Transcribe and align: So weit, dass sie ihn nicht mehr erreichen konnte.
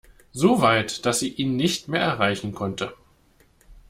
So 0.31 0.59
weit, 0.63 1.05
dass 1.05 1.19
sie 1.19 1.29
ihn 1.31 1.55
nicht 1.55 1.87
mehr 1.87 2.01
erreichen 2.01 2.53
konnte. 2.55 2.95